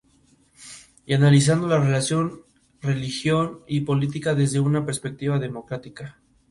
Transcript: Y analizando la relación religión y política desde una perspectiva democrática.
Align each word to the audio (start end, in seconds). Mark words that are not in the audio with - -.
Y 1.05 1.13
analizando 1.13 1.67
la 1.67 1.79
relación 1.79 2.41
religión 2.81 3.59
y 3.67 3.81
política 3.81 4.33
desde 4.33 4.59
una 4.59 4.83
perspectiva 4.83 5.37
democrática. 5.37 6.17